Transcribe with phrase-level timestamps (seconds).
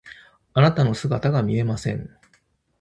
[0.55, 2.09] あなたの姿が見えません。